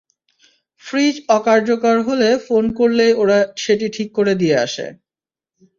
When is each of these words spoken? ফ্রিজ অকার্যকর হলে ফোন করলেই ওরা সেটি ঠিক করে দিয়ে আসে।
ফ্রিজ 0.83 1.15
অকার্যকর 1.29 1.97
হলে 2.07 2.29
ফোন 2.47 2.65
করলেই 2.79 3.13
ওরা 3.13 3.39
সেটি 3.55 3.87
ঠিক 3.95 4.09
করে 4.17 4.33
দিয়ে 4.35 4.55
আসে। 4.57 4.85